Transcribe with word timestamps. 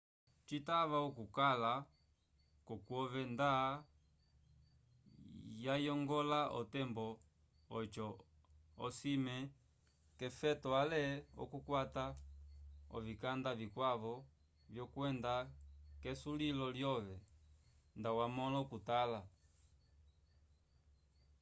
citava 0.47 0.97
okukala 1.07 1.73
k’okwove 2.65 3.21
nda 3.33 3.51
wayongola 5.65 6.39
otembo 6.59 7.07
oco 7.77 8.07
osime 8.85 9.37
k’efeto 10.17 10.69
ale 10.81 11.01
k’okukwata 11.35 12.05
ovikanda 12.95 13.49
vikwavo 13.59 14.13
vyokwenda 14.71 15.33
k’esulilo 16.01 16.67
lyove 16.77 17.15
nda 17.99 18.09
wamõla 18.17 18.57
okutala 18.63 19.19